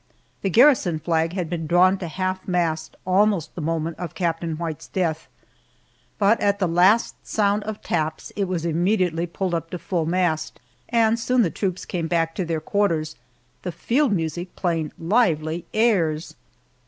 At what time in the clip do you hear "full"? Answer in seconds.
9.77-10.07